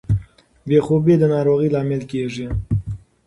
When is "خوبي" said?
0.85-1.15